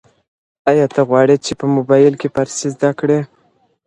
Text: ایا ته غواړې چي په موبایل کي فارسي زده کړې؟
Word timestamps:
ایا 0.69 0.85
ته 0.93 1.01
غواړې 1.09 1.35
چي 1.45 1.51
په 1.59 1.65
موبایل 1.75 2.13
کي 2.21 2.27
فارسي 2.35 2.67
زده 2.75 2.89
کړې؟ 2.99 3.19